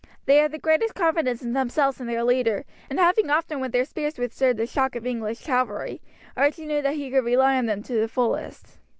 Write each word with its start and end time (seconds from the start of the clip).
They 0.25 0.37
had 0.37 0.51
the 0.51 0.57
greatest 0.57 0.95
confidence 0.95 1.43
in 1.43 1.53
themselves 1.53 1.99
and 2.01 2.09
their 2.09 2.23
leader, 2.23 2.65
and 2.89 2.97
having 2.99 3.29
often 3.29 3.59
with 3.59 3.71
their 3.71 3.85
spears 3.85 4.17
withstood 4.17 4.57
the 4.57 4.65
shock 4.65 4.95
of 4.95 5.03
the 5.03 5.11
English 5.11 5.37
chivalry, 5.41 6.01
Archie 6.35 6.65
knew 6.65 6.81
that 6.81 6.95
he 6.95 7.11
could 7.11 7.23
rely 7.23 7.53
upon 7.53 7.67
them 7.67 7.83
to 7.83 7.93
the 7.99 8.07
fullest. 8.07 8.79